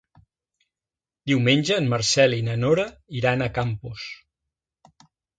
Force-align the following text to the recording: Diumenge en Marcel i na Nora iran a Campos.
Diumenge 1.31 1.75
en 1.81 1.89
Marcel 1.91 2.33
i 2.37 2.41
na 2.47 2.55
Nora 2.61 2.85
iran 3.19 3.43
a 3.43 3.51
Campos. 3.59 4.07